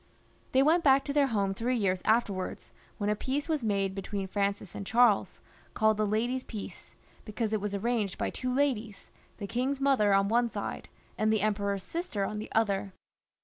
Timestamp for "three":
1.53-1.77